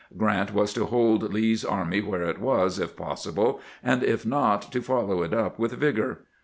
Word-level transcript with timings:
Grant 0.17 0.51
was 0.51 0.73
to 0.73 0.85
hold 0.87 1.31
Lee's 1.31 1.63
army 1.63 2.01
where 2.01 2.23
it 2.23 2.39
was, 2.41 2.79
if 2.79 2.95
possible, 2.95 3.61
and 3.83 4.01
if 4.03 4.25
not 4.25 4.63
to 4.71 4.81
follow 4.81 5.21
it 5.21 5.31
up 5.31 5.59
with 5.59 5.73
vigor. 5.73 6.21